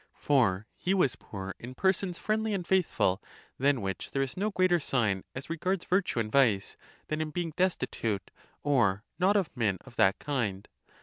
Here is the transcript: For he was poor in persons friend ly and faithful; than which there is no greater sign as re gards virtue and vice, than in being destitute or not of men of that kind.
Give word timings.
For 0.15 0.65
he 0.77 0.95
was 0.95 1.15
poor 1.15 1.53
in 1.59 1.75
persons 1.75 2.17
friend 2.17 2.43
ly 2.43 2.49
and 2.53 2.65
faithful; 2.65 3.21
than 3.59 3.81
which 3.83 4.09
there 4.09 4.21
is 4.23 4.35
no 4.35 4.49
greater 4.49 4.79
sign 4.79 5.23
as 5.35 5.47
re 5.47 5.57
gards 5.57 5.85
virtue 5.85 6.19
and 6.19 6.31
vice, 6.31 6.75
than 7.09 7.21
in 7.21 7.29
being 7.29 7.53
destitute 7.55 8.31
or 8.63 9.03
not 9.19 9.35
of 9.37 9.55
men 9.55 9.77
of 9.81 9.97
that 9.97 10.17
kind. 10.17 10.67